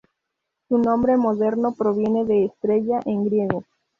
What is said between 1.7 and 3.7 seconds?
proviene de "estrella" en griego.